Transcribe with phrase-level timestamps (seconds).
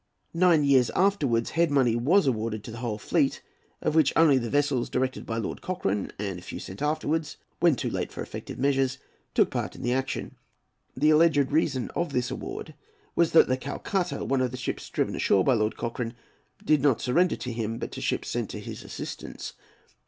[0.33, 3.43] Nine years afterwards head money was awarded to the whole fleet,
[3.83, 7.75] of which only the vessels directed by Lord Cochrane and a few sent afterwards, when
[7.75, 8.97] too late for effective measures,
[9.35, 10.37] took part in the action.
[10.97, 12.73] The alleged reason of this award
[13.15, 16.15] was that the Calcutta, one of the ships driven ashore by Lord Cochrane,
[16.65, 19.53] did not surrender to him, but to ships sent to his assistance.